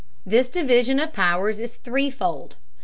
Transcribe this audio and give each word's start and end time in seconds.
]This 0.35 0.49
division 0.49 0.99
of 0.99 1.13
powers 1.13 1.59
is 1.59 1.75
threefold. 1.75 2.55